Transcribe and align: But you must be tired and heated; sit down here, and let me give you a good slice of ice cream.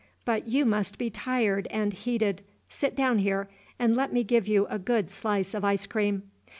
But 0.25 0.47
you 0.47 0.65
must 0.65 0.97
be 0.97 1.11
tired 1.11 1.67
and 1.69 1.93
heated; 1.93 2.41
sit 2.67 2.95
down 2.95 3.19
here, 3.19 3.49
and 3.77 3.95
let 3.95 4.11
me 4.11 4.23
give 4.23 4.47
you 4.47 4.65
a 4.65 4.79
good 4.79 5.11
slice 5.11 5.53
of 5.53 5.63
ice 5.63 5.85
cream. 5.85 6.23